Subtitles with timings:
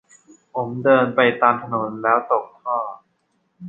[0.53, 2.77] ผมเดินไปตามถนน แล้วตกท่อ